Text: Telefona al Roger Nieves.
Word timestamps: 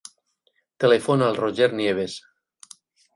Telefona 0.83 1.27
al 1.31 1.37
Roger 1.39 1.67
Nieves. 1.81 2.17